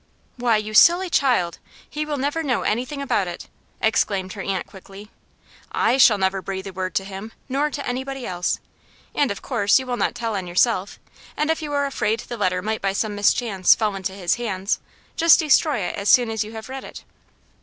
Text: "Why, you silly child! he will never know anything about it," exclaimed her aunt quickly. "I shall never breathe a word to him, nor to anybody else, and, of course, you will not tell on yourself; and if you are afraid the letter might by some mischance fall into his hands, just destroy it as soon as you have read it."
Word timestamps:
"Why, 0.35 0.57
you 0.57 0.73
silly 0.73 1.11
child! 1.11 1.59
he 1.87 2.07
will 2.07 2.17
never 2.17 2.41
know 2.41 2.63
anything 2.63 3.03
about 3.03 3.27
it," 3.27 3.47
exclaimed 3.79 4.33
her 4.33 4.41
aunt 4.41 4.65
quickly. 4.65 5.11
"I 5.71 5.99
shall 5.99 6.17
never 6.17 6.41
breathe 6.41 6.65
a 6.65 6.73
word 6.73 6.95
to 6.95 7.03
him, 7.03 7.33
nor 7.47 7.69
to 7.69 7.87
anybody 7.87 8.25
else, 8.25 8.59
and, 9.13 9.29
of 9.29 9.43
course, 9.43 9.77
you 9.77 9.85
will 9.85 9.97
not 9.97 10.15
tell 10.15 10.35
on 10.35 10.47
yourself; 10.47 10.97
and 11.37 11.51
if 11.51 11.61
you 11.61 11.71
are 11.73 11.85
afraid 11.85 12.21
the 12.21 12.35
letter 12.37 12.63
might 12.63 12.81
by 12.81 12.93
some 12.93 13.13
mischance 13.13 13.75
fall 13.75 13.93
into 13.93 14.13
his 14.13 14.37
hands, 14.37 14.79
just 15.17 15.37
destroy 15.37 15.77
it 15.81 15.93
as 15.95 16.09
soon 16.09 16.31
as 16.31 16.43
you 16.43 16.53
have 16.53 16.67
read 16.67 16.83
it." 16.83 17.03